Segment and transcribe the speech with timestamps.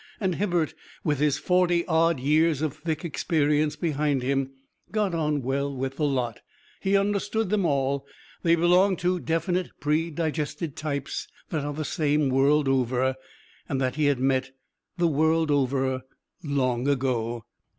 [0.19, 0.73] And Hibbert,
[1.03, 4.49] with his forty odd years of thick experience behind him,
[4.91, 6.39] got on well with the lot;
[6.79, 8.07] he understood them all;
[8.41, 13.13] they belonged to definite, predigested types that are the same the world over,
[13.69, 14.49] and that he had met
[14.97, 16.01] the world over
[16.41, 17.45] long ago.